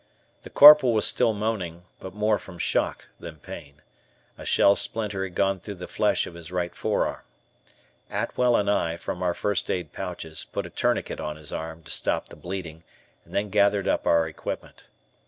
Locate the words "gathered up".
13.51-14.07